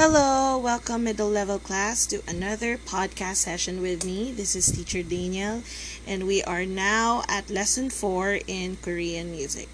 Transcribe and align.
Hello, 0.00 0.56
welcome 0.56 1.04
middle 1.04 1.28
level 1.28 1.58
class 1.58 2.06
to 2.06 2.22
another 2.26 2.78
podcast 2.78 3.36
session 3.36 3.82
with 3.82 4.02
me. 4.02 4.32
This 4.32 4.56
is 4.56 4.72
teacher 4.72 5.02
Daniel 5.02 5.62
and 6.06 6.26
we 6.26 6.42
are 6.42 6.64
now 6.64 7.22
at 7.28 7.50
lesson 7.50 7.90
4 7.90 8.40
in 8.46 8.78
Korean 8.80 9.30
music. 9.30 9.68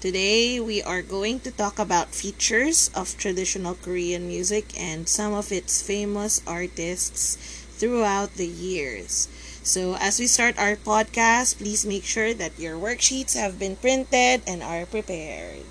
Today 0.00 0.58
we 0.58 0.82
are 0.82 1.00
going 1.00 1.38
to 1.46 1.52
talk 1.52 1.78
about 1.78 2.10
features 2.10 2.90
of 2.92 3.16
traditional 3.16 3.76
Korean 3.76 4.26
music 4.26 4.74
and 4.74 5.08
some 5.08 5.32
of 5.32 5.52
its 5.52 5.80
famous 5.80 6.42
artists 6.44 7.38
throughout 7.78 8.34
the 8.34 8.48
years. 8.50 9.28
So, 9.62 9.94
as 9.94 10.18
we 10.18 10.26
start 10.26 10.58
our 10.58 10.74
podcast, 10.74 11.58
please 11.58 11.86
make 11.86 12.02
sure 12.02 12.34
that 12.34 12.58
your 12.58 12.74
worksheets 12.74 13.38
have 13.38 13.60
been 13.60 13.76
printed 13.76 14.42
and 14.44 14.60
are 14.60 14.86
prepared. 14.86 15.62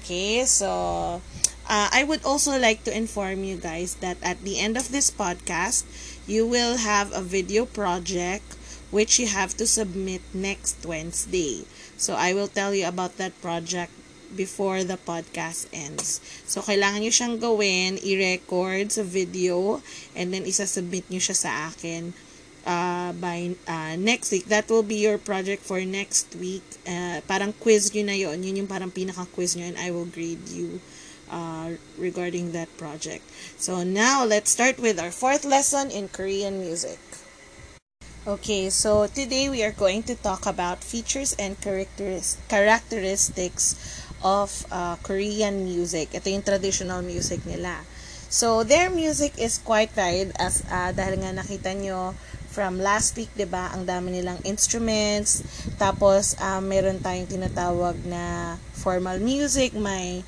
Okay, 0.00 0.44
so 0.46 1.20
uh, 1.68 1.88
I 1.92 2.04
would 2.04 2.24
also 2.24 2.58
like 2.58 2.84
to 2.84 2.96
inform 2.96 3.44
you 3.44 3.56
guys 3.56 3.96
that 3.96 4.18
at 4.22 4.42
the 4.42 4.58
end 4.58 4.76
of 4.76 4.90
this 4.92 5.10
podcast, 5.10 5.84
you 6.26 6.46
will 6.46 6.78
have 6.78 7.12
a 7.12 7.22
video 7.22 7.64
project 7.64 8.56
which 8.90 9.18
you 9.18 9.26
have 9.26 9.56
to 9.58 9.66
submit 9.66 10.22
next 10.32 10.84
Wednesday. 10.86 11.64
So 11.96 12.14
I 12.14 12.32
will 12.34 12.48
tell 12.48 12.74
you 12.74 12.86
about 12.86 13.16
that 13.18 13.34
project 13.42 13.92
before 14.36 14.84
the 14.84 14.98
podcast 14.98 15.70
ends. 15.72 16.18
So, 16.46 16.58
kailangan 16.58 17.06
nyo 17.06 17.12
siyang 17.14 17.38
gawin, 17.38 18.02
i-record 18.02 18.90
sa 18.90 19.06
video, 19.06 19.78
and 20.18 20.34
then 20.34 20.42
isa-submit 20.42 21.06
nyo 21.06 21.22
siya 21.22 21.38
sa 21.38 21.50
akin 21.70 22.10
uh, 22.66 23.14
by 23.14 23.54
uh, 23.70 23.94
next 23.94 24.34
week. 24.34 24.50
That 24.50 24.66
will 24.66 24.82
be 24.82 24.98
your 24.98 25.22
project 25.22 25.62
for 25.62 25.78
next 25.86 26.34
week. 26.34 26.66
Uh, 26.82 27.22
parang 27.30 27.54
quiz 27.62 27.94
nyo 27.94 28.04
na 28.04 28.16
yon 28.18 28.42
Yun 28.42 28.66
yung 28.66 28.70
parang 28.70 28.90
pinaka-quiz 28.90 29.54
nyo 29.54 29.70
and 29.70 29.78
I 29.78 29.94
will 29.94 30.08
grade 30.08 30.50
you 30.50 30.82
uh, 31.30 31.76
regarding 31.98 32.52
that 32.52 32.68
project. 32.76 33.24
So, 33.58 33.82
now, 33.82 34.24
let's 34.24 34.50
start 34.50 34.78
with 34.78 34.98
our 34.98 35.10
fourth 35.10 35.44
lesson 35.44 35.90
in 35.90 36.08
Korean 36.08 36.60
music. 36.60 36.98
Okay, 38.24 38.70
so 38.70 39.06
today 39.06 39.52
we 39.52 39.60
are 39.62 39.76
going 39.76 40.02
to 40.08 40.16
talk 40.16 40.46
about 40.46 40.80
features 40.80 41.36
and 41.36 41.60
characteris- 41.60 42.40
characteristics 42.48 43.76
of 44.24 44.64
uh, 44.72 44.96
Korean 45.04 45.68
music. 45.68 46.16
Ito 46.16 46.32
yung 46.32 46.40
traditional 46.40 47.04
music 47.04 47.44
nila. 47.44 47.84
So, 48.32 48.64
their 48.64 48.88
music 48.88 49.36
is 49.36 49.60
quite 49.60 49.92
varied 49.92 50.32
as 50.40 50.64
uh, 50.72 50.90
dahil 50.96 51.20
nga 51.20 51.36
nakita 51.36 51.76
nyo 51.76 52.16
from 52.54 52.78
last 52.78 53.18
week, 53.18 53.34
'di 53.34 53.50
ba? 53.50 53.74
Ang 53.74 53.90
dami 53.90 54.14
nilang 54.14 54.38
instruments. 54.46 55.42
Tapos 55.74 56.38
uh, 56.38 56.62
meron 56.62 57.02
tayong 57.02 57.26
tinatawag 57.26 57.98
na 58.06 58.54
formal 58.78 59.18
music, 59.18 59.74
may 59.74 60.22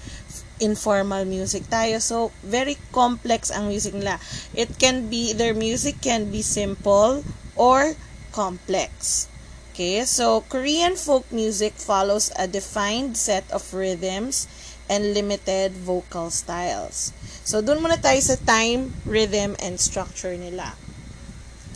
informal 0.58 1.22
music 1.28 1.68
tayo. 1.68 2.02
So, 2.02 2.32
very 2.42 2.80
complex 2.90 3.54
ang 3.54 3.68
music 3.68 3.94
nila. 3.94 4.18
It 4.56 4.74
can 4.82 5.06
be 5.12 5.30
their 5.36 5.54
music 5.54 6.02
can 6.02 6.32
be 6.32 6.42
simple 6.42 7.22
or 7.54 7.94
complex. 8.32 9.28
Okay, 9.76 10.08
so 10.08 10.40
Korean 10.48 10.96
folk 10.96 11.28
music 11.28 11.76
follows 11.76 12.32
a 12.40 12.48
defined 12.48 13.20
set 13.20 13.44
of 13.52 13.60
rhythms 13.76 14.48
and 14.88 15.12
limited 15.12 15.76
vocal 15.76 16.32
styles. 16.32 17.12
So, 17.44 17.60
dun 17.60 17.84
muna 17.84 18.00
tayo 18.00 18.16
sa 18.24 18.40
time, 18.40 18.96
rhythm, 19.04 19.52
and 19.60 19.76
structure 19.76 20.32
nila. 20.32 20.72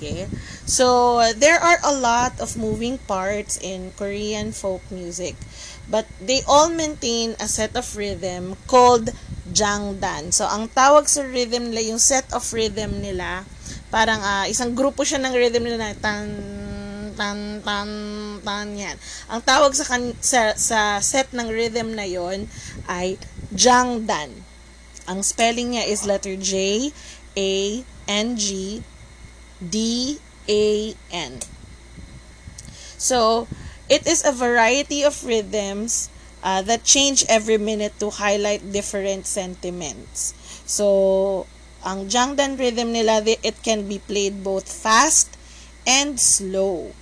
Okay? 0.00 0.32
So, 0.64 1.20
there 1.36 1.60
are 1.60 1.76
a 1.84 1.92
lot 1.92 2.40
of 2.40 2.56
moving 2.56 2.96
parts 3.04 3.60
in 3.60 3.92
Korean 4.00 4.56
folk 4.56 4.80
music, 4.88 5.36
but 5.92 6.08
they 6.16 6.40
all 6.48 6.72
maintain 6.72 7.36
a 7.36 7.44
set 7.44 7.76
of 7.76 7.84
rhythm 7.92 8.56
called 8.64 9.12
jangdan. 9.52 10.32
So, 10.32 10.48
ang 10.48 10.72
tawag 10.72 11.04
sa 11.04 11.20
rhythm 11.20 11.68
nila, 11.68 11.92
yung 11.92 12.00
set 12.00 12.24
of 12.32 12.48
rhythm 12.56 13.04
nila, 13.04 13.44
parang 13.92 14.24
uh, 14.24 14.48
isang 14.48 14.72
grupo 14.72 15.04
siya 15.04 15.20
ng 15.20 15.36
rhythm 15.36 15.68
nila 15.68 15.92
tan 16.00 16.32
tan 17.18 17.60
tan 17.60 17.90
tan 18.40 18.72
yan. 18.72 18.96
Ang 19.28 19.44
tawag 19.44 19.76
sa, 19.76 19.84
kan, 19.84 20.16
sa 20.24 20.56
sa 20.56 20.96
set 21.04 21.28
ng 21.36 21.52
rhythm 21.52 21.92
na 21.92 22.08
yon 22.08 22.48
ay 22.88 23.20
jangdan. 23.52 24.32
Ang 25.04 25.20
spelling 25.20 25.76
niya 25.76 25.84
is 25.84 26.08
letter 26.08 26.38
J 26.38 26.88
A 27.36 27.52
N 28.08 28.28
G 28.38 28.80
D 29.62 30.16
A 30.48 30.96
N. 31.12 31.38
So, 32.96 33.48
it 33.88 34.08
is 34.08 34.24
a 34.24 34.32
variety 34.32 35.04
of 35.04 35.24
rhythms 35.24 36.08
uh, 36.42 36.60
that 36.64 36.84
change 36.84 37.24
every 37.28 37.56
minute 37.56 37.96
to 38.00 38.10
highlight 38.10 38.72
different 38.72 39.24
sentiments. 39.24 40.32
So, 40.64 41.46
ang 41.84 42.12
Jangdan 42.12 42.60
rhythm 42.60 42.92
nila, 42.92 43.24
it 43.24 43.56
can 43.64 43.88
be 43.88 44.00
played 44.04 44.44
both 44.44 44.68
fast 44.68 45.32
and 45.88 46.20
slow. 46.20 46.92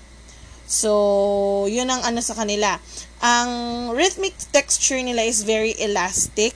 So, 0.70 1.66
yun 1.66 1.91
ang 1.91 2.06
ano 2.06 2.22
sa 2.22 2.38
kanila. 2.38 2.78
Ang 3.18 3.91
rhythmic 3.91 4.38
texture 4.54 5.02
nila 5.02 5.26
is 5.26 5.42
very 5.42 5.74
elastic. 5.82 6.54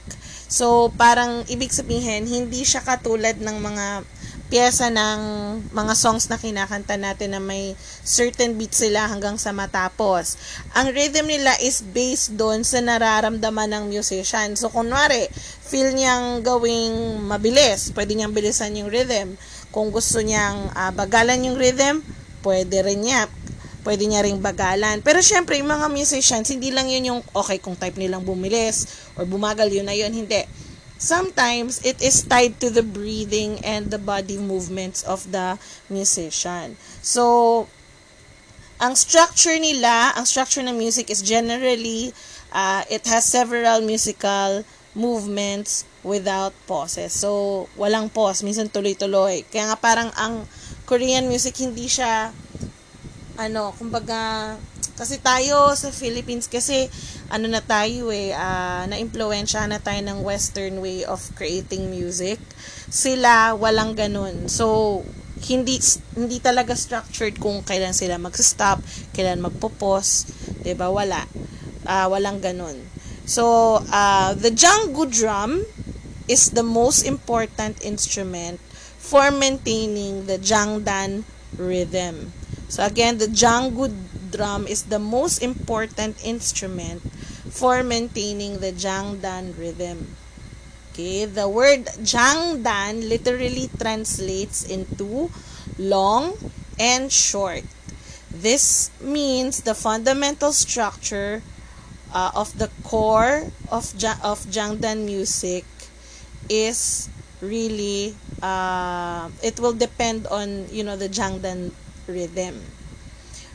So, 0.52 0.92
parang 0.94 1.48
ibig 1.50 1.74
sabihin, 1.74 2.30
hindi 2.30 2.62
siya 2.62 2.84
katulad 2.84 3.42
ng 3.42 3.56
mga 3.58 4.06
pyesa 4.52 4.92
ng 4.92 5.20
mga 5.72 5.94
songs 5.96 6.28
na 6.28 6.36
kinakanta 6.36 7.00
natin 7.00 7.32
na 7.32 7.40
may 7.40 7.72
certain 8.04 8.52
beats 8.60 8.84
sila 8.84 9.08
hanggang 9.08 9.40
sa 9.40 9.48
matapos. 9.48 10.36
Ang 10.76 10.92
rhythm 10.92 11.24
nila 11.24 11.56
is 11.64 11.80
based 11.80 12.36
doon 12.36 12.60
sa 12.60 12.84
nararamdaman 12.84 13.72
ng 13.72 13.84
musician. 13.88 14.52
So, 14.52 14.68
kunwari, 14.68 15.32
feel 15.64 15.96
niyang 15.96 16.44
gawing 16.44 17.24
mabilis, 17.24 17.96
pwede 17.96 18.12
niyang 18.12 18.36
bilisan 18.36 18.76
yung 18.76 18.92
rhythm. 18.92 19.40
Kung 19.72 19.88
gusto 19.88 20.20
niyang 20.20 20.68
uh, 20.76 20.92
bagalan 20.92 21.48
yung 21.48 21.56
rhythm, 21.56 22.04
pwede 22.44 22.84
rin 22.84 23.08
niya 23.08 23.24
pwede 23.82 24.06
niya 24.06 24.22
ring 24.22 24.38
bagalan. 24.38 25.02
Pero 25.02 25.18
syempre, 25.18 25.58
yung 25.58 25.70
mga 25.70 25.90
musicians, 25.90 26.46
hindi 26.54 26.70
lang 26.70 26.86
yun 26.86 27.02
yung, 27.02 27.20
okay, 27.34 27.58
kung 27.58 27.74
type 27.74 27.98
nilang 27.98 28.22
bumilis 28.22 29.10
or 29.18 29.26
bumagal, 29.26 29.66
yun 29.74 29.90
na 29.90 29.94
yun. 29.94 30.14
Hindi. 30.14 30.46
Sometimes, 31.02 31.82
it 31.82 31.98
is 31.98 32.22
tied 32.22 32.62
to 32.62 32.70
the 32.70 32.86
breathing 32.86 33.58
and 33.66 33.90
the 33.90 33.98
body 33.98 34.38
movements 34.38 35.02
of 35.02 35.34
the 35.34 35.58
musician. 35.90 36.78
So, 37.02 37.66
ang 38.78 38.94
structure 38.94 39.58
nila, 39.58 40.14
ang 40.14 40.30
structure 40.30 40.62
ng 40.62 40.78
music 40.78 41.10
is 41.10 41.26
generally, 41.26 42.14
uh, 42.54 42.86
it 42.86 43.02
has 43.10 43.26
several 43.26 43.82
musical 43.82 44.62
movements 44.94 45.82
without 46.06 46.54
pauses. 46.70 47.10
So, 47.10 47.66
walang 47.74 48.14
pause. 48.14 48.46
Minsan 48.46 48.70
tuloy-tuloy. 48.70 49.42
Kaya 49.50 49.74
nga 49.74 49.78
parang 49.82 50.14
ang 50.14 50.46
Korean 50.86 51.26
music 51.26 51.58
hindi 51.58 51.90
siya 51.90 52.30
ano, 53.36 53.72
kumbaga, 53.76 54.54
kasi 55.02 55.18
tayo 55.18 55.74
sa 55.74 55.90
Philippines, 55.90 56.46
kasi 56.46 56.86
ano 57.26 57.50
na 57.50 57.58
tayo 57.58 58.14
eh, 58.14 58.30
uh, 58.30 58.86
na-impluensya 58.86 59.66
na 59.66 59.82
tayo 59.82 59.98
ng 59.98 60.22
western 60.22 60.78
way 60.78 61.02
of 61.02 61.18
creating 61.34 61.90
music. 61.90 62.38
Sila, 62.86 63.58
walang 63.58 63.98
ganun. 63.98 64.46
So, 64.46 65.02
hindi 65.42 65.82
hindi 66.14 66.38
talaga 66.38 66.78
structured 66.78 67.34
kung 67.42 67.66
kailan 67.66 67.90
sila 67.90 68.14
mag-stop, 68.14 68.78
kailan 69.10 69.42
magpo-pause, 69.42 70.30
'di 70.62 70.78
ba? 70.78 70.86
Wala. 70.86 71.26
Uh, 71.82 72.06
walang 72.06 72.38
ganun. 72.38 72.78
So, 73.26 73.82
uh, 73.90 74.38
the 74.38 74.54
Janggu 74.54 75.10
drum 75.10 75.66
is 76.30 76.54
the 76.54 76.62
most 76.62 77.02
important 77.02 77.82
instrument 77.82 78.62
for 79.02 79.34
maintaining 79.34 80.30
the 80.30 80.38
Jangdan 80.38 81.26
rhythm. 81.58 82.30
So 82.70 82.86
again, 82.86 83.18
the 83.18 83.26
Janggu 83.26 83.90
drum 84.32 84.66
is 84.66 84.88
the 84.88 84.98
most 84.98 85.44
important 85.44 86.16
instrument 86.24 87.04
for 87.52 87.84
maintaining 87.84 88.58
the 88.58 88.72
Jangdan 88.72 89.56
rhythm. 89.60 90.16
Okay, 90.92 91.24
the 91.24 91.48
word 91.48 91.86
Jangdan 92.04 93.08
literally 93.08 93.70
translates 93.78 94.64
into 94.64 95.30
long 95.78 96.36
and 96.80 97.12
short. 97.12 97.64
This 98.32 98.90
means 99.00 99.62
the 99.62 99.74
fundamental 99.76 100.52
structure 100.52 101.42
uh, 102.12 102.32
of 102.34 102.56
the 102.58 102.68
core 102.84 103.48
of 103.72 103.92
of 104.20 104.44
Jangdan 104.48 105.04
music 105.04 105.64
is 106.48 107.08
really 107.40 108.14
uh, 108.40 109.28
it 109.42 109.60
will 109.60 109.72
depend 109.72 110.26
on 110.28 110.68
you 110.68 110.84
know 110.84 110.96
the 110.96 111.08
Jangdan 111.08 111.72
rhythm. 112.06 112.60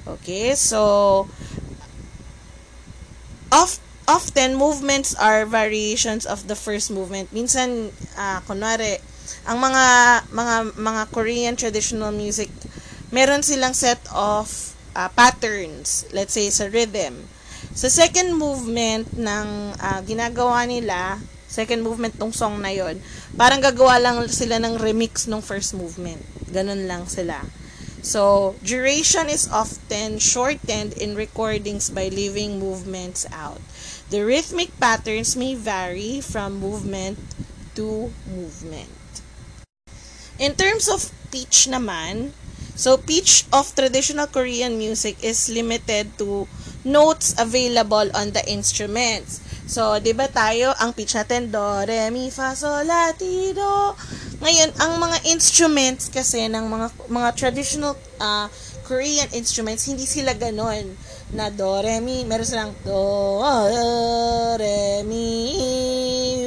Okay, 0.07 0.55
so 0.55 1.27
of, 3.51 3.79
often 4.07 4.55
movements 4.55 5.11
are 5.19 5.43
variations 5.43 6.23
of 6.23 6.47
the 6.47 6.55
first 6.55 6.87
movement. 6.87 7.31
Minsan, 7.35 7.91
uh, 8.15 8.39
kunwari, 8.47 9.03
ang 9.43 9.59
mga 9.59 9.85
mga 10.31 10.55
mga 10.79 11.01
Korean 11.11 11.55
traditional 11.59 12.15
music, 12.15 12.47
meron 13.11 13.43
silang 13.43 13.75
set 13.75 13.99
of 14.15 14.47
uh, 14.95 15.11
patterns, 15.11 16.07
let's 16.15 16.31
say 16.31 16.47
sa 16.47 16.71
rhythm. 16.71 17.27
Sa 17.75 17.91
second 17.91 18.31
movement 18.33 19.11
ng 19.13 19.75
uh, 19.75 19.99
ginagawa 20.07 20.63
nila 20.63 21.19
second 21.47 21.79
movement 21.79 22.13
tong 22.19 22.35
song 22.35 22.59
na 22.59 22.75
yon. 22.75 22.99
Parang 23.39 23.63
gagawa 23.63 23.97
lang 23.97 24.19
sila 24.27 24.59
ng 24.59 24.77
remix 24.77 25.25
ng 25.31 25.39
first 25.39 25.73
movement. 25.73 26.19
Ganun 26.51 26.85
lang 26.85 27.07
sila. 27.07 27.39
So, 28.07 28.55
duration 28.63 29.27
is 29.27 29.51
often 29.51 30.23
shortened 30.23 30.95
in 30.95 31.19
recordings 31.19 31.91
by 31.91 32.07
leaving 32.07 32.55
movements 32.55 33.27
out. 33.35 33.59
The 34.07 34.23
rhythmic 34.23 34.71
patterns 34.79 35.35
may 35.35 35.59
vary 35.59 36.23
from 36.23 36.63
movement 36.63 37.19
to 37.75 38.15
movement. 38.31 38.95
In 40.39 40.55
terms 40.55 40.87
of 40.87 41.11
pitch 41.35 41.67
naman, 41.67 42.31
so 42.79 42.95
pitch 42.95 43.43
of 43.51 43.75
traditional 43.75 44.31
Korean 44.31 44.79
music 44.79 45.19
is 45.19 45.51
limited 45.51 46.15
to 46.23 46.47
notes 46.87 47.35
available 47.35 48.07
on 48.15 48.31
the 48.31 48.43
instruments. 48.47 49.43
So, 49.67 49.99
'di 49.99 50.15
ba 50.15 50.31
tayo 50.31 50.71
ang 50.79 50.95
pitch 50.95 51.19
natin 51.19 51.51
do, 51.51 51.83
re, 51.83 52.07
mi, 52.07 52.31
fa, 52.31 52.55
sol, 52.55 52.87
la, 52.87 53.11
ti, 53.11 53.51
do. 53.51 53.91
Ngayon, 54.47 54.71
ang 54.79 54.95
mga 54.95 55.27
instruments 55.27 56.07
kasi 56.07 56.47
ng 56.47 56.71
mga 56.71 56.87
mga 57.11 57.29
traditional 57.35 57.99
uh, 58.15 58.47
Korean 58.87 59.27
instruments, 59.35 59.91
hindi 59.91 60.07
sila 60.07 60.31
ganon 60.31 60.95
na 61.35 61.51
do, 61.51 61.83
re, 61.83 61.99
mi. 61.99 62.23
Meron 62.23 62.47
silang 62.47 62.71
do, 62.87 63.43
re, 64.55 65.03
mi, 65.03 65.51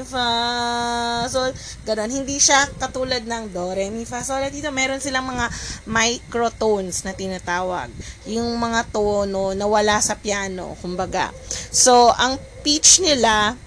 fa, 0.08 1.28
sol. 1.28 1.52
Ganon. 1.84 2.08
Hindi 2.08 2.40
siya 2.40 2.72
katulad 2.80 3.20
ng 3.28 3.52
do, 3.52 3.68
re, 3.76 3.92
mi, 3.92 4.08
fa, 4.08 4.24
sol. 4.24 4.40
Dito, 4.48 4.72
meron 4.72 5.04
silang 5.04 5.28
mga 5.28 5.52
microtones 5.84 7.04
na 7.04 7.12
tinatawag. 7.12 7.92
Yung 8.24 8.56
mga 8.56 8.88
tono 8.88 9.52
na 9.52 9.68
wala 9.68 10.00
sa 10.00 10.16
piano, 10.16 10.72
kumbaga. 10.80 11.28
So, 11.68 12.08
ang 12.16 12.40
pitch 12.64 13.04
nila, 13.04 13.60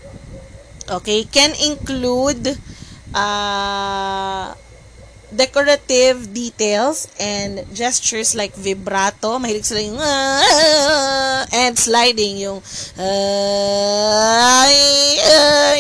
okay, 0.90 1.30
can 1.30 1.54
include 1.62 2.58
uh, 3.14 4.54
decorative 5.34 6.34
details 6.34 7.10
and 7.18 7.66
gestures 7.74 8.38
like 8.38 8.54
vibrato, 8.54 9.42
mahilig 9.42 9.66
sila 9.66 9.82
yung 9.82 9.98
uh, 9.98 11.42
and 11.66 11.74
sliding 11.78 12.38
yung 12.38 12.62
uh, 12.98 14.68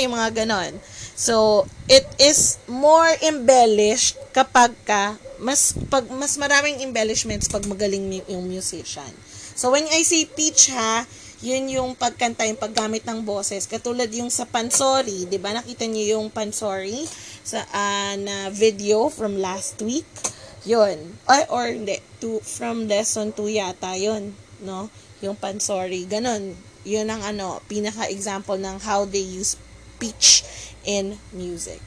yung 0.01 0.13
mga 0.13 0.29
ganon. 0.43 0.73
So, 1.13 1.69
it 1.85 2.09
is 2.17 2.57
more 2.65 3.13
embellished 3.21 4.17
kapag 4.33 4.73
ka 4.83 5.21
mas 5.37 5.77
pag 5.91 6.09
mas 6.09 6.39
maraming 6.41 6.81
embellishments 6.81 7.51
pag 7.51 7.67
magaling 7.69 8.23
yung 8.25 8.49
musician. 8.49 9.13
So, 9.53 9.69
when 9.69 9.85
I 9.93 10.01
say 10.01 10.25
pitch 10.25 10.73
ha, 10.73 11.05
yun 11.43 11.67
yung 11.67 11.91
pagkanta, 11.99 12.47
yung 12.47 12.55
paggamit 12.55 13.03
ng 13.03 13.27
boses. 13.27 13.67
Katulad 13.67 14.07
yung 14.15 14.31
sa 14.31 14.47
Pansori, 14.47 15.27
di 15.27 15.35
ba? 15.35 15.51
Nakita 15.51 15.83
niyo 15.83 16.17
yung 16.17 16.31
Pansori 16.31 17.03
sa 17.43 17.67
uh, 17.67 18.15
na 18.15 18.47
video 18.47 19.11
from 19.11 19.35
last 19.43 19.83
week. 19.83 20.07
Yun. 20.63 21.19
Or, 21.27 21.43
or 21.51 21.65
hindi, 21.67 21.99
to, 22.23 22.39
from 22.39 22.87
lesson 22.87 23.35
2 23.35 23.59
yata 23.59 23.99
yun. 23.99 24.31
No? 24.63 24.87
Yung 25.19 25.35
Pansori. 25.35 26.07
Ganon. 26.07 26.55
Yun 26.87 27.11
ang 27.11 27.19
ano, 27.27 27.59
pinaka-example 27.67 28.55
ng 28.63 28.79
how 28.87 29.03
they 29.03 29.23
use 29.23 29.59
pitch 29.99 30.47
in 30.87 31.19
music. 31.35 31.83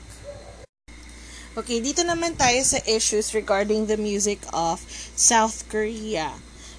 Okay, 1.57 1.81
dito 1.81 2.05
naman 2.05 2.37
tayo 2.37 2.61
sa 2.61 2.77
issues 2.85 3.33
regarding 3.33 3.89
the 3.89 3.97
music 3.97 4.45
of 4.53 4.85
South 5.17 5.65
Korea. 5.73 6.37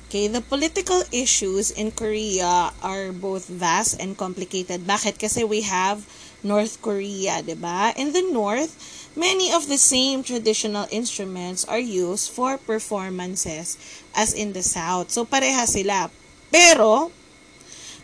Okay, 0.07 0.31
the 0.31 0.39
political 0.39 1.03
issues 1.11 1.67
in 1.67 1.91
Korea 1.91 2.71
are 2.79 3.11
both 3.11 3.51
vast 3.51 3.99
and 3.99 4.15
complicated. 4.15 4.87
Bakit? 4.87 5.19
Kasi 5.19 5.43
we 5.43 5.67
have 5.67 6.07
North 6.39 6.79
Korea, 6.79 7.43
'di 7.43 7.59
ba? 7.59 7.91
In 7.99 8.15
the 8.15 8.23
north, 8.23 8.71
many 9.19 9.51
of 9.51 9.67
the 9.67 9.75
same 9.75 10.23
traditional 10.23 10.87
instruments 10.95 11.67
are 11.67 11.83
used 11.83 12.31
for 12.31 12.55
performances 12.55 13.75
as 14.15 14.31
in 14.31 14.55
the 14.55 14.63
south. 14.63 15.11
So 15.11 15.27
pareha 15.27 15.67
sila. 15.67 16.07
Pero 16.55 17.11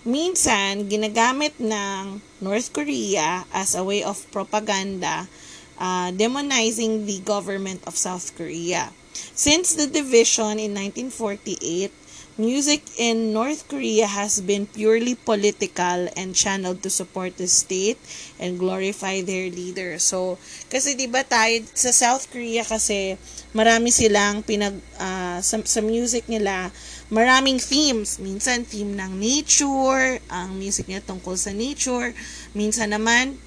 minsan 0.04 0.92
ginagamit 0.92 1.56
ng 1.56 2.20
North 2.44 2.76
Korea 2.76 3.48
as 3.56 3.80
a 3.80 3.84
way 3.88 4.04
of 4.04 4.28
propaganda 4.28 5.32
uh, 5.80 6.12
demonizing 6.12 7.08
the 7.08 7.24
government 7.24 7.80
of 7.88 7.96
South 7.96 8.36
Korea. 8.36 8.92
Since 9.14 9.76
the 9.76 9.88
division 9.88 10.58
in 10.58 10.74
1948, 10.74 11.92
music 12.38 12.82
in 12.98 13.30
North 13.30 13.70
Korea 13.70 14.10
has 14.10 14.42
been 14.42 14.66
purely 14.66 15.14
political 15.14 16.10
and 16.18 16.34
channeled 16.34 16.82
to 16.82 16.90
support 16.90 17.38
the 17.38 17.46
state 17.46 18.02
and 18.42 18.58
glorify 18.58 19.22
their 19.22 19.54
leader. 19.54 20.02
So, 20.02 20.42
kasi 20.74 20.98
'di 20.98 21.14
ba 21.14 21.22
tayo 21.22 21.62
sa 21.78 21.94
South 21.94 22.26
Korea 22.34 22.66
kasi 22.66 23.22
marami 23.54 23.94
silang 23.94 24.42
pinag 24.42 24.74
uh, 24.98 25.38
sa, 25.46 25.62
sa 25.62 25.82
music 25.86 26.26
nila, 26.26 26.74
maraming 27.14 27.62
themes. 27.62 28.18
Minsan 28.18 28.66
theme 28.66 28.98
ng 28.98 29.14
nature, 29.22 30.18
ang 30.34 30.58
music 30.58 30.90
niya 30.90 31.06
tungkol 31.06 31.38
sa 31.38 31.54
nature. 31.54 32.18
Minsan 32.58 32.98
naman 32.98 33.38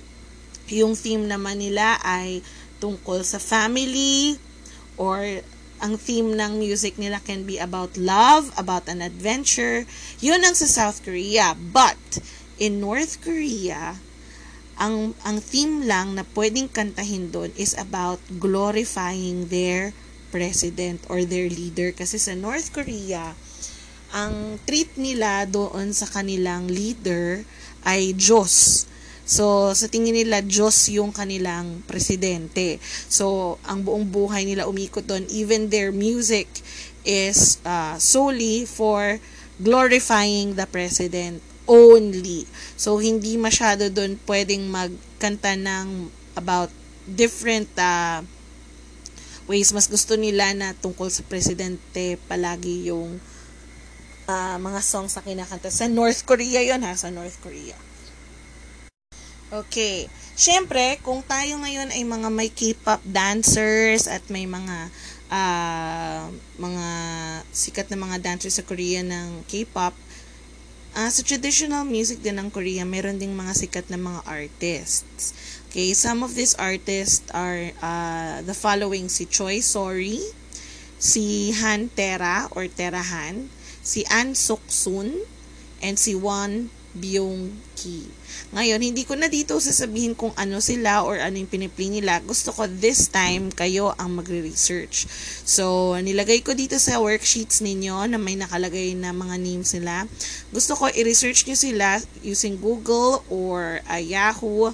yung 0.71 0.95
theme 0.95 1.27
naman 1.27 1.59
nila 1.59 1.99
ay 2.07 2.39
tungkol 2.79 3.23
sa 3.27 3.43
family 3.43 4.39
or 4.95 5.43
ang 5.81 6.01
theme 6.01 6.33
ng 6.37 6.57
music 6.57 6.97
nila 6.97 7.21
can 7.21 7.45
be 7.45 7.61
about 7.61 7.97
love, 8.01 8.49
about 8.57 8.89
an 8.89 9.05
adventure. 9.05 9.85
Yun 10.25 10.41
ang 10.41 10.57
sa 10.57 10.69
South 10.69 11.05
Korea. 11.05 11.53
But, 11.53 12.01
in 12.57 12.81
North 12.81 13.21
Korea, 13.21 14.01
ang, 14.77 15.17
ang 15.25 15.41
theme 15.41 15.85
lang 15.85 16.17
na 16.17 16.25
pwedeng 16.37 16.69
kantahin 16.69 17.33
doon 17.33 17.53
is 17.57 17.77
about 17.77 18.21
glorifying 18.41 19.49
their 19.53 19.93
president 20.33 21.05
or 21.09 21.25
their 21.25 21.49
leader. 21.49 21.93
Kasi 21.93 22.17
sa 22.21 22.33
North 22.37 22.73
Korea, 22.73 23.37
ang 24.13 24.61
treat 24.65 24.93
nila 24.97 25.45
doon 25.45 25.93
sa 25.93 26.09
kanilang 26.09 26.69
leader 26.69 27.45
ay 27.85 28.17
Diyos. 28.17 28.85
So, 29.27 29.75
sa 29.75 29.91
tingin 29.91 30.15
nila, 30.15 30.39
Diyos 30.39 30.87
yung 30.95 31.11
kanilang 31.11 31.83
presidente. 31.91 32.79
So, 33.11 33.59
ang 33.67 33.83
buong 33.83 34.07
buhay 34.07 34.47
nila 34.47 34.71
umikot 34.71 35.03
doon. 35.03 35.27
Even 35.27 35.67
their 35.67 35.91
music 35.91 36.47
is 37.03 37.59
uh, 37.67 37.99
solely 37.99 38.63
for 38.63 39.19
glorifying 39.59 40.55
the 40.55 40.63
president 40.71 41.43
only. 41.67 42.47
So, 42.79 43.03
hindi 43.03 43.35
masyado 43.35 43.91
doon 43.91 44.23
pwedeng 44.31 44.71
magkanta 44.71 45.59
ng 45.59 46.07
about 46.39 46.71
different 47.11 47.67
uh, 47.75 48.23
ways. 49.51 49.75
Mas 49.75 49.91
gusto 49.91 50.15
nila 50.15 50.55
na 50.55 50.71
tungkol 50.71 51.11
sa 51.11 51.27
presidente 51.27 52.15
palagi 52.31 52.95
yung 52.95 53.19
uh, 54.31 54.57
mga 54.63 54.81
songs 54.87 55.19
na 55.19 55.27
kinakanta. 55.27 55.71
Sa 55.75 55.91
North 55.91 56.23
Korea 56.23 56.63
yon 56.63 56.87
ha, 56.87 56.95
sa 56.95 57.11
North 57.11 57.43
Korea. 57.43 57.86
Okay. 59.47 60.11
Siyempre, 60.35 60.99
kung 61.07 61.23
tayo 61.23 61.55
ngayon 61.63 61.95
ay 61.95 62.03
mga 62.03 62.29
may 62.35 62.51
K-pop 62.51 62.99
dancers 63.07 64.11
at 64.11 64.27
may 64.27 64.43
mga 64.43 64.91
uh, 65.31 66.27
mga 66.59 66.89
sikat 67.55 67.87
na 67.87 67.99
mga 67.99 68.19
dancers 68.27 68.59
sa 68.59 68.67
Korea 68.67 69.07
ng 69.07 69.47
K-pop, 69.47 69.95
uh, 70.99 71.11
sa 71.11 71.23
traditional 71.23 71.87
music 71.87 72.27
din 72.27 72.43
ng 72.43 72.51
Korea, 72.51 72.83
meron 72.83 73.23
ding 73.23 73.39
mga 73.39 73.55
sikat 73.55 73.87
na 73.87 74.03
mga 74.03 74.27
artists. 74.27 75.31
Okay, 75.71 75.95
some 75.95 76.27
of 76.27 76.35
these 76.35 76.59
artists 76.59 77.31
are 77.31 77.71
uh, 77.79 78.43
the 78.43 78.57
following 78.57 79.07
si 79.07 79.31
Choi 79.31 79.63
Sori, 79.63 80.27
si 80.99 81.55
Han 81.55 81.87
Tera 81.95 82.51
or 82.51 82.67
Tera 82.67 82.99
Han, 83.01 83.47
si 83.79 84.03
An 84.11 84.35
Suk 84.35 84.67
Sun, 84.67 85.23
and 85.79 86.03
si 86.03 86.19
Won 86.19 86.75
Byung 86.97 87.53
Ki. 87.77 88.09
Ngayon, 88.57 88.81
hindi 88.81 89.05
ko 89.05 89.15
na 89.15 89.29
dito 89.29 89.61
sasabihin 89.61 90.17
kung 90.17 90.33
ano 90.35 90.65
sila 90.65 91.05
or 91.05 91.21
ano 91.21 91.37
yung 91.37 91.51
pinipili 91.51 92.01
nila. 92.01 92.25
Gusto 92.25 92.51
ko 92.57 92.65
this 92.65 93.13
time 93.13 93.53
kayo 93.53 93.93
ang 94.01 94.17
magre-research. 94.17 95.05
So, 95.45 95.95
nilagay 96.01 96.41
ko 96.41 96.57
dito 96.57 96.81
sa 96.81 96.97
worksheets 96.99 97.61
ninyo 97.61 98.09
na 98.09 98.17
may 98.17 98.35
nakalagay 98.41 98.97
na 98.97 99.13
mga 99.13 99.37
names 99.37 99.77
nila. 99.77 100.09
Gusto 100.51 100.73
ko 100.75 100.89
i-research 100.89 101.45
nyo 101.45 101.57
sila 101.57 102.01
using 102.25 102.57
Google 102.57 103.21
or 103.29 103.85
uh, 103.87 104.01
Yahoo. 104.01 104.73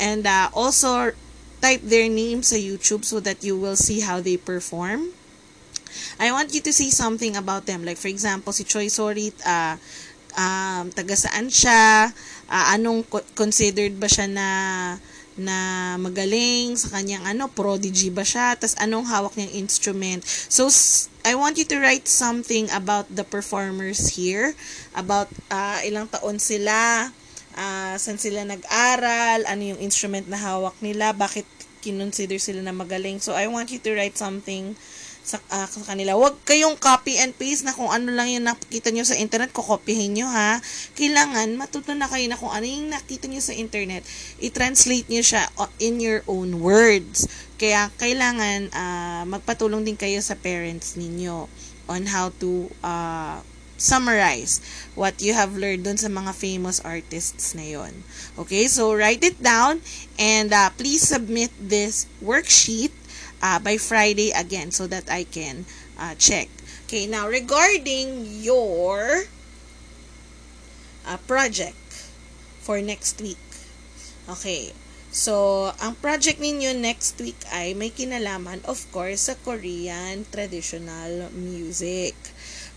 And 0.00 0.24
uh, 0.24 0.48
also, 0.56 1.12
type 1.60 1.84
their 1.84 2.08
name 2.08 2.40
sa 2.40 2.56
YouTube 2.56 3.04
so 3.04 3.20
that 3.20 3.44
you 3.44 3.54
will 3.54 3.76
see 3.76 4.00
how 4.00 4.24
they 4.24 4.40
perform. 4.40 5.12
I 6.18 6.32
want 6.32 6.54
you 6.54 6.60
to 6.62 6.72
see 6.72 6.90
something 6.90 7.36
about 7.36 7.66
them. 7.66 7.84
Like, 7.84 7.98
for 7.98 8.08
example, 8.08 8.52
si 8.52 8.64
Choi 8.64 8.88
Sorit, 8.88 9.34
uh, 9.44 9.76
um, 10.36 10.90
taga 10.92 11.14
saan 11.16 11.48
siya, 11.48 12.10
uh, 12.50 12.66
anong 12.74 13.06
considered 13.34 13.96
ba 13.96 14.10
siya 14.10 14.26
na 14.30 14.48
na 15.40 15.56
magaling? 15.96 16.76
Sa 16.76 16.92
kanyang 16.92 17.24
ano 17.24 17.48
prodigy 17.48 18.12
ba 18.12 18.26
siya? 18.26 18.54
Tas 18.58 18.76
anong 18.76 19.08
hawak 19.08 19.34
niyang 19.38 19.64
instrument? 19.64 20.20
So 20.26 20.68
I 21.24 21.36
want 21.36 21.56
you 21.56 21.66
to 21.68 21.80
write 21.80 22.08
something 22.08 22.68
about 22.72 23.08
the 23.08 23.24
performers 23.24 24.16
here. 24.16 24.52
About 24.92 25.32
uh, 25.48 25.80
ilang 25.86 26.12
taon 26.12 26.36
sila. 26.36 27.08
Uh, 27.56 27.98
saan 27.98 28.16
sila 28.16 28.46
nag-aral, 28.46 29.42
ano 29.44 29.74
yung 29.74 29.80
instrument 29.82 30.30
na 30.30 30.38
hawak 30.38 30.78
nila, 30.78 31.10
bakit 31.10 31.44
kinonsider 31.82 32.38
sila 32.38 32.62
na 32.62 32.70
magaling. 32.70 33.18
So, 33.18 33.34
I 33.34 33.50
want 33.50 33.74
you 33.74 33.80
to 33.82 33.90
write 33.96 34.14
something 34.14 34.76
sa, 35.22 35.38
uh, 35.52 35.68
sa 35.68 35.80
kanila. 35.84 36.16
Huwag 36.16 36.40
kayong 36.42 36.76
copy 36.80 37.20
and 37.20 37.36
paste 37.36 37.62
na 37.62 37.76
kung 37.76 37.88
ano 37.92 38.10
lang 38.10 38.28
yung 38.32 38.46
nakita 38.48 38.90
nyo 38.90 39.04
sa 39.06 39.16
internet, 39.16 39.54
kukopyahin 39.54 40.16
nyo 40.16 40.28
ha. 40.28 40.58
Kailangan 40.96 41.54
matuto 41.54 41.92
na 41.94 42.08
kayo 42.08 42.26
na 42.26 42.40
kung 42.40 42.50
ano 42.50 42.66
yung 42.66 42.90
nakita 42.90 43.28
nyo 43.30 43.40
sa 43.42 43.54
internet, 43.54 44.02
i-translate 44.42 45.06
nyo 45.06 45.22
siya 45.22 45.46
in 45.78 46.00
your 46.02 46.24
own 46.26 46.58
words. 46.58 47.28
Kaya 47.60 47.92
kailangan 48.00 48.72
uh, 48.72 49.22
magpatulong 49.28 49.84
din 49.84 49.96
kayo 49.96 50.18
sa 50.24 50.34
parents 50.34 50.96
ninyo 50.96 51.46
on 51.90 52.06
how 52.08 52.32
to 52.40 52.70
uh, 52.80 53.42
summarize 53.80 54.60
what 54.92 55.16
you 55.24 55.32
have 55.32 55.56
learned 55.56 55.88
dun 55.88 55.96
sa 55.96 56.12
mga 56.12 56.36
famous 56.36 56.78
artists 56.84 57.56
na 57.56 57.64
yon. 57.64 58.04
Okay, 58.36 58.68
so 58.68 58.92
write 58.92 59.24
it 59.24 59.40
down 59.40 59.80
and 60.20 60.52
uh, 60.52 60.68
please 60.76 61.00
submit 61.00 61.48
this 61.56 62.04
worksheet 62.20 62.92
uh, 63.42 63.58
by 63.58 63.76
Friday 63.76 64.30
again 64.30 64.70
so 64.70 64.86
that 64.86 65.10
I 65.10 65.24
can 65.24 65.64
uh, 65.98 66.14
check. 66.16 66.48
Okay, 66.86 67.06
now 67.06 67.28
regarding 67.28 68.26
your 68.42 69.24
uh, 71.06 71.18
project 71.26 71.76
for 72.60 72.80
next 72.80 73.20
week. 73.20 73.40
Okay, 74.28 74.70
so 75.10 75.70
ang 75.82 75.98
project 75.98 76.38
ninyo 76.38 76.76
next 76.76 77.18
week 77.18 77.38
ay 77.50 77.74
may 77.74 77.90
kinalaman 77.90 78.62
of 78.68 78.78
course 78.94 79.26
sa 79.26 79.34
Korean 79.42 80.22
traditional 80.30 81.32
music. 81.34 82.14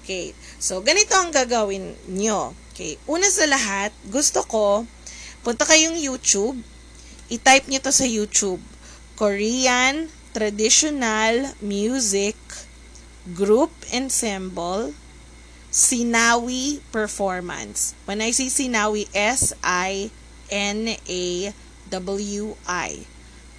Okay, 0.04 0.36
so 0.60 0.84
ganito 0.84 1.16
ang 1.16 1.32
gagawin 1.32 1.96
nyo. 2.10 2.52
Okay, 2.74 2.98
una 3.06 3.30
sa 3.30 3.46
lahat, 3.46 3.94
gusto 4.10 4.42
ko, 4.50 4.90
punta 5.46 5.62
kayong 5.62 5.94
YouTube, 5.94 6.58
i-type 7.30 7.70
nyo 7.70 7.80
to 7.80 7.94
sa 7.94 8.04
YouTube, 8.04 8.60
Korean 9.14 10.10
Traditional 10.34 11.54
Music 11.62 12.34
Group 13.38 13.70
Ensemble 13.94 14.98
Sinawi 15.70 16.82
Performance. 16.90 17.94
When 18.10 18.22
I 18.22 18.34
say 18.34 18.50
Sinawi, 18.50 19.10
S-I-N-A-W-I. 19.14 20.12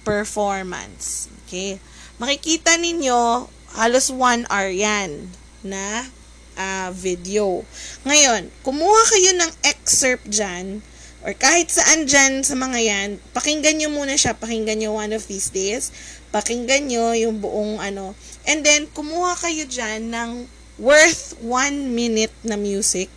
Performance. 0.05 1.31
Okay? 1.47 1.79
Makikita 2.19 2.77
ninyo, 2.77 3.47
halos 3.75 4.11
1 4.11 4.47
hour 4.51 4.71
yan 4.71 5.31
na 5.63 6.07
uh, 6.55 6.89
video. 6.95 7.67
Ngayon, 8.07 8.51
kumuha 8.63 9.01
kayo 9.11 9.31
ng 9.35 9.51
excerpt 9.67 10.27
dyan, 10.31 10.79
or 11.25 11.33
kahit 11.35 11.73
saan 11.73 12.05
dyan 12.05 12.45
sa 12.45 12.55
mga 12.55 12.79
yan, 12.79 13.09
pakinggan 13.33 13.81
nyo 13.81 13.89
muna 13.91 14.15
siya, 14.15 14.37
pakinggan 14.37 14.79
nyo 14.79 14.93
one 14.95 15.11
of 15.11 15.25
these 15.27 15.49
days, 15.51 15.89
pakinggan 16.35 16.91
nyo 16.91 17.15
yung 17.15 17.39
buong 17.39 17.79
ano, 17.79 18.11
and 18.43 18.67
then, 18.67 18.91
kumuha 18.91 19.39
kayo 19.39 19.63
dyan 19.63 20.11
ng 20.11 20.51
worth 20.75 21.31
one 21.39 21.95
minute 21.95 22.35
na 22.43 22.59
music. 22.59 23.07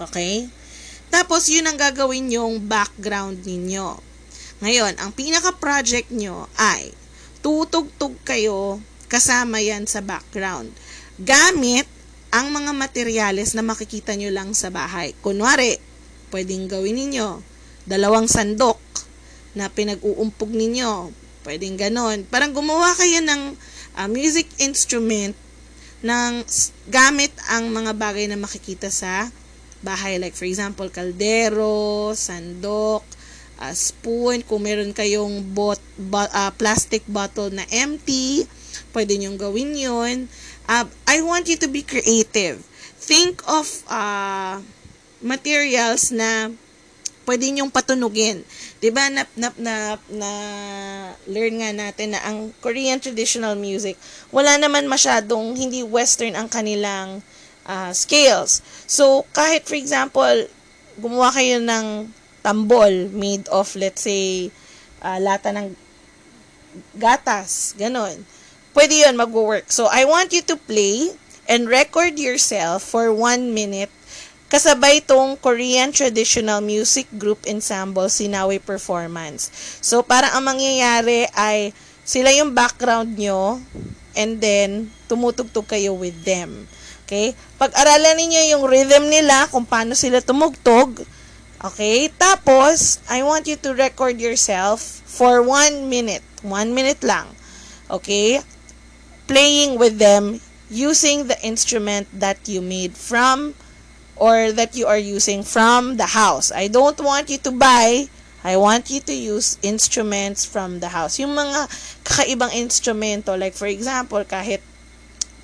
Okay? 0.00 0.48
Tapos, 1.12 1.52
yun 1.52 1.68
ang 1.68 1.76
gagawin 1.76 2.32
yung 2.32 2.64
background 2.64 3.44
ninyo. 3.44 4.00
Ngayon, 4.64 4.96
ang 4.96 5.12
pinaka-project 5.12 6.08
nyo 6.16 6.48
ay 6.56 6.96
tutugtog 7.44 8.16
kayo 8.24 8.80
kasama 9.12 9.60
yan 9.60 9.84
sa 9.84 10.00
background. 10.00 10.72
Gamit 11.20 11.84
ang 12.32 12.48
mga 12.48 12.72
materyales 12.72 13.52
na 13.52 13.60
makikita 13.60 14.16
nyo 14.16 14.32
lang 14.32 14.56
sa 14.56 14.72
bahay. 14.72 15.12
Kunwari, 15.20 15.76
pwedeng 16.32 16.64
gawin 16.64 16.96
ninyo 16.96 17.44
dalawang 17.84 18.24
sandok 18.24 18.80
na 19.52 19.68
pinag-uumpog 19.68 20.48
ninyo. 20.48 21.19
Pwedeng 21.40 21.80
ganon. 21.80 22.28
Parang 22.28 22.52
gumawa 22.52 22.92
kayo 22.96 23.24
ng 23.24 23.56
uh, 23.96 24.08
music 24.08 24.48
instrument 24.60 25.32
ng 26.00 26.44
gamit 26.88 27.32
ang 27.52 27.68
mga 27.68 27.92
bagay 27.96 28.28
na 28.28 28.36
makikita 28.36 28.88
sa 28.88 29.28
bahay. 29.80 30.20
Like 30.20 30.36
for 30.36 30.48
example, 30.48 30.88
kaldero, 30.92 32.12
sandok, 32.12 33.04
uh, 33.60 33.74
spoon. 33.76 34.44
Kung 34.44 34.64
meron 34.64 34.96
kayong 34.96 35.44
bot, 35.52 35.80
bo, 35.96 36.24
uh, 36.24 36.52
plastic 36.56 37.04
bottle 37.08 37.52
na 37.52 37.64
empty, 37.72 38.48
pwede 38.96 39.16
nyo 39.20 39.36
gawin 39.36 39.76
yun. 39.76 40.28
Uh, 40.68 40.88
I 41.08 41.20
want 41.20 41.48
you 41.48 41.56
to 41.60 41.68
be 41.68 41.84
creative. 41.84 42.64
Think 43.00 43.40
of 43.48 43.66
uh, 43.88 44.60
materials 45.20 46.12
na 46.12 46.52
pwede 47.28 47.48
nyong 47.52 47.72
patunugin. 47.72 48.42
'Di 48.80 48.88
ba 48.88 49.12
na, 49.12 49.28
na, 49.36 49.48
na, 49.60 49.74
na 50.08 50.32
learn 51.28 51.60
nga 51.60 51.70
natin 51.76 52.16
na 52.16 52.20
ang 52.24 52.50
Korean 52.64 52.96
traditional 52.96 53.54
music 53.54 54.00
wala 54.32 54.56
naman 54.56 54.88
masyadong 54.88 55.52
hindi 55.54 55.84
western 55.84 56.32
ang 56.32 56.48
kanilang 56.48 57.20
uh, 57.68 57.92
scales. 57.92 58.64
So 58.88 59.28
kahit 59.36 59.68
for 59.68 59.76
example 59.76 60.48
gumawa 60.96 61.32
kayo 61.36 61.60
ng 61.60 62.08
tambol 62.40 63.12
made 63.12 63.44
of 63.52 63.76
let's 63.76 64.08
say 64.08 64.48
uh, 65.04 65.20
lata 65.20 65.52
ng 65.52 65.76
gatas, 66.96 67.76
ganon 67.76 68.24
pwede 68.74 69.02
yun 69.06 69.16
mag-work. 69.18 69.70
So, 69.72 69.86
I 69.90 70.04
want 70.06 70.32
you 70.32 70.42
to 70.46 70.56
play 70.56 71.14
and 71.50 71.66
record 71.66 72.18
yourself 72.18 72.82
for 72.86 73.10
one 73.10 73.54
minute 73.54 73.90
kasabay 74.50 75.00
tong 75.00 75.38
Korean 75.38 75.94
Traditional 75.94 76.58
Music 76.60 77.06
Group 77.14 77.46
Ensemble 77.46 78.10
Sinawi 78.10 78.58
Performance. 78.58 79.48
So, 79.80 80.02
para 80.02 80.34
ang 80.34 80.44
mangyayari 80.44 81.30
ay 81.38 81.70
sila 82.02 82.34
yung 82.34 82.50
background 82.52 83.14
nyo 83.14 83.62
and 84.18 84.42
then 84.42 84.90
tumutugtog 85.06 85.70
kayo 85.70 85.94
with 85.94 86.18
them. 86.26 86.66
Okay? 87.06 87.32
Pag-aralan 87.56 88.18
niyo 88.18 88.58
yung 88.58 88.64
rhythm 88.66 89.06
nila, 89.06 89.46
kung 89.48 89.64
paano 89.64 89.94
sila 89.94 90.18
tumugtog. 90.18 91.00
Okay? 91.62 92.10
Tapos, 92.18 92.98
I 93.06 93.22
want 93.22 93.46
you 93.46 93.54
to 93.62 93.72
record 93.72 94.18
yourself 94.18 94.82
for 95.06 95.40
one 95.40 95.86
minute. 95.86 96.26
One 96.42 96.74
minute 96.74 97.00
lang. 97.06 97.30
Okay? 97.86 98.42
playing 99.30 99.78
with 99.78 100.02
them 100.02 100.42
using 100.66 101.30
the 101.30 101.38
instrument 101.46 102.10
that 102.10 102.42
you 102.50 102.58
made 102.58 102.98
from 102.98 103.54
or 104.20 104.52
that 104.52 104.76
you 104.76 104.84
are 104.84 105.00
using 105.00 105.40
from 105.40 105.96
the 105.96 106.12
house. 106.12 106.52
I 106.52 106.68
don't 106.68 107.00
want 107.00 107.32
you 107.32 107.40
to 107.40 107.50
buy 107.50 108.12
I 108.40 108.56
want 108.56 108.88
you 108.88 109.04
to 109.04 109.12
use 109.12 109.60
instruments 109.60 110.48
from 110.48 110.80
the 110.80 110.88
house. 110.88 111.20
Yung 111.20 111.36
mga 111.36 111.68
kakaibang 112.04 112.56
instrumento, 112.56 113.36
like 113.36 113.52
for 113.52 113.68
example, 113.68 114.24
kahit 114.24 114.64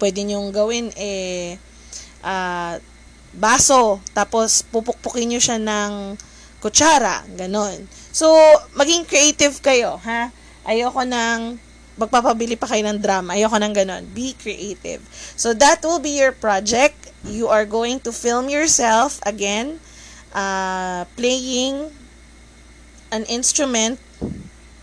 pwede 0.01 0.25
nyong 0.25 0.49
gawin 0.49 0.89
eh, 0.97 1.61
uh, 2.25 2.81
baso, 3.37 4.01
tapos 4.17 4.65
pupukpukin 4.73 5.29
nyo 5.29 5.41
siya 5.41 5.61
ng 5.61 6.17
kutsara, 6.65 7.21
ganon. 7.37 7.85
So, 8.17 8.33
maging 8.73 9.05
creative 9.05 9.61
kayo, 9.61 10.01
ha? 10.01 10.33
Ayoko 10.65 11.05
ng 11.05 11.61
magpapabili 12.01 12.57
pa 12.57 12.65
kayo 12.65 12.81
ng 12.89 12.97
drum. 12.97 13.29
Ayoko 13.29 13.61
nang 13.61 13.77
ganun. 13.77 14.09
Be 14.17 14.33
creative. 14.41 15.05
So, 15.37 15.53
that 15.53 15.85
will 15.85 16.01
be 16.01 16.17
your 16.17 16.33
project. 16.33 17.06
You 17.27 17.49
are 17.51 17.67
going 17.67 18.01
to 18.07 18.13
film 18.15 18.49
yourself 18.49 19.19
again 19.27 19.83
uh, 20.31 21.05
playing 21.19 21.91
an 23.11 23.25
instrument 23.27 23.99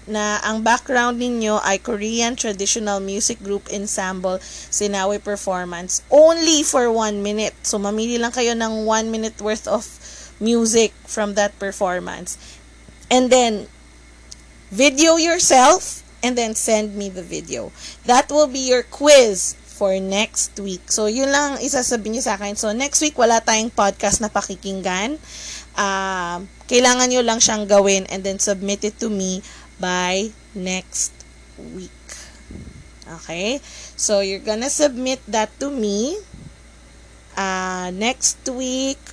na 0.03 0.39
ang 0.43 0.59
background 0.63 1.15
ninyo 1.19 1.63
ay 1.63 1.79
Korean 1.79 2.35
Traditional 2.35 2.99
Music 2.99 3.39
Group 3.39 3.71
Ensemble 3.71 4.39
Sinawi 4.43 5.23
Performance 5.23 6.03
only 6.11 6.63
for 6.63 6.91
one 6.91 7.23
minute. 7.23 7.55
So, 7.63 7.79
mamili 7.79 8.19
lang 8.19 8.35
kayo 8.35 8.51
ng 8.51 8.83
one 8.83 9.07
minute 9.07 9.39
worth 9.39 9.63
of 9.63 9.87
music 10.43 10.91
from 11.07 11.39
that 11.39 11.55
performance. 11.55 12.35
And 13.07 13.31
then, 13.31 13.71
video 14.75 15.15
yourself 15.15 16.03
and 16.19 16.35
then 16.35 16.55
send 16.55 16.95
me 16.99 17.07
the 17.07 17.23
video. 17.23 17.71
That 18.03 18.27
will 18.27 18.47
be 18.47 18.59
your 18.59 18.83
quiz 18.83 19.55
for 19.83 19.99
next 19.99 20.55
week. 20.63 20.87
So, 20.87 21.11
yun 21.11 21.27
lang 21.27 21.59
isasabihin 21.59 22.15
niyo 22.15 22.23
sa 22.23 22.39
akin. 22.39 22.55
So, 22.55 22.71
next 22.71 23.03
week, 23.03 23.19
wala 23.19 23.43
tayong 23.43 23.67
podcast 23.67 24.23
na 24.23 24.31
pakikinggan. 24.31 25.19
Uh, 25.75 26.47
kailangan 26.71 27.11
nyo 27.11 27.19
lang 27.19 27.43
siyang 27.43 27.67
gawin 27.67 28.07
and 28.07 28.23
then 28.23 28.39
submit 28.39 28.87
it 28.87 28.95
to 29.03 29.11
me 29.11 29.43
by 29.83 30.31
next 30.55 31.11
week. 31.75 31.91
Okay? 33.03 33.59
So, 33.99 34.23
you're 34.23 34.39
gonna 34.39 34.71
submit 34.71 35.19
that 35.27 35.51
to 35.59 35.67
me 35.67 36.15
uh, 37.35 37.91
next 37.91 38.39
week, 38.47 39.03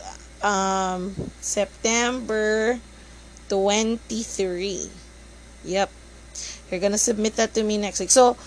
um, 0.47 1.11
September 1.43 2.79
23. 3.51 4.87
Yep. 5.67 5.91
You're 6.71 6.79
gonna 6.79 7.03
submit 7.03 7.35
that 7.43 7.59
to 7.59 7.67
me 7.67 7.75
next 7.75 7.99
week. 7.99 8.15
So, 8.15 8.39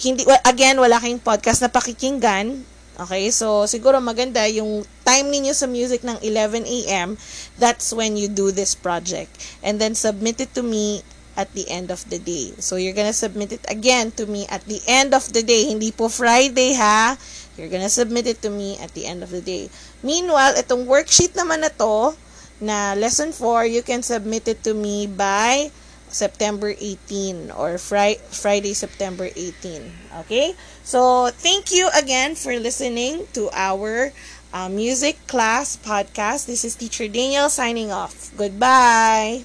hindi, 0.00 0.24
again, 0.48 0.80
wala 0.80 0.96
kayong 0.96 1.20
podcast 1.20 1.60
na 1.60 1.68
pakikinggan. 1.68 2.64
Okay? 2.96 3.28
So, 3.32 3.68
siguro 3.68 4.00
maganda 4.00 4.48
yung 4.48 4.84
time 5.04 5.28
ninyo 5.28 5.52
sa 5.52 5.68
music 5.68 6.00
ng 6.04 6.16
11 6.24 6.64
a.m., 6.64 7.20
that's 7.60 7.92
when 7.92 8.16
you 8.16 8.28
do 8.28 8.48
this 8.48 8.72
project. 8.72 9.32
And 9.60 9.76
then 9.76 9.92
submit 9.92 10.40
it 10.40 10.56
to 10.56 10.64
me 10.64 11.04
at 11.36 11.52
the 11.52 11.68
end 11.68 11.92
of 11.92 12.04
the 12.08 12.20
day. 12.20 12.56
So, 12.60 12.76
you're 12.76 12.96
gonna 12.96 13.16
submit 13.16 13.52
it 13.52 13.64
again 13.68 14.12
to 14.16 14.24
me 14.24 14.48
at 14.48 14.64
the 14.64 14.80
end 14.88 15.12
of 15.12 15.28
the 15.32 15.44
day. 15.44 15.68
Hindi 15.68 15.92
po 15.92 16.08
Friday, 16.08 16.76
ha? 16.76 17.16
You're 17.60 17.72
gonna 17.72 17.92
submit 17.92 18.24
it 18.24 18.40
to 18.44 18.50
me 18.52 18.80
at 18.80 18.96
the 18.96 19.04
end 19.04 19.20
of 19.20 19.32
the 19.32 19.44
day. 19.44 19.68
Meanwhile, 20.00 20.56
itong 20.56 20.88
worksheet 20.88 21.36
naman 21.36 21.60
na 21.60 21.72
to, 21.76 22.16
na 22.60 22.92
lesson 22.92 23.32
4, 23.32 23.64
you 23.64 23.80
can 23.80 24.04
submit 24.04 24.44
it 24.48 24.60
to 24.64 24.76
me 24.76 25.08
by 25.08 25.72
September 26.12 26.74
18 26.78 27.50
or 27.50 27.78
Fri- 27.78 28.20
Friday, 28.30 28.74
September 28.74 29.28
18. 29.34 29.92
Okay? 30.26 30.54
So, 30.82 31.30
thank 31.32 31.72
you 31.72 31.88
again 31.94 32.34
for 32.34 32.58
listening 32.58 33.26
to 33.34 33.50
our 33.52 34.12
uh, 34.52 34.68
music 34.68 35.18
class 35.26 35.76
podcast. 35.76 36.46
This 36.46 36.64
is 36.64 36.74
Teacher 36.74 37.08
Daniel 37.08 37.48
signing 37.48 37.90
off. 37.90 38.32
Goodbye. 38.36 39.44